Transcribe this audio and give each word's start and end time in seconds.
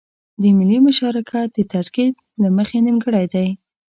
د 0.41 0.43
ملي 0.57 0.77
مشارکت 0.87 1.47
د 1.53 1.59
ترکيب 1.73 2.13
له 2.41 2.49
مخې 2.57 2.77
نيمګړی 2.85 3.25
دی. 3.33 3.47